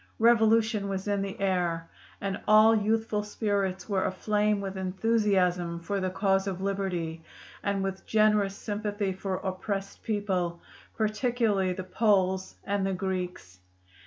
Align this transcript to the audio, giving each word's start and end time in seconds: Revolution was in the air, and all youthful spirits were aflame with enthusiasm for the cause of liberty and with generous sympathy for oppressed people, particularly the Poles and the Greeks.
Revolution 0.17 0.89
was 0.89 1.07
in 1.07 1.21
the 1.21 1.39
air, 1.39 1.87
and 2.19 2.39
all 2.47 2.75
youthful 2.75 3.21
spirits 3.21 3.87
were 3.87 4.03
aflame 4.05 4.59
with 4.59 4.75
enthusiasm 4.75 5.79
for 5.79 5.99
the 5.99 6.09
cause 6.09 6.47
of 6.47 6.59
liberty 6.59 7.23
and 7.61 7.83
with 7.83 8.07
generous 8.07 8.55
sympathy 8.55 9.13
for 9.13 9.35
oppressed 9.35 10.01
people, 10.01 10.59
particularly 10.97 11.73
the 11.73 11.83
Poles 11.83 12.55
and 12.63 12.83
the 12.83 12.93
Greeks. 12.95 13.59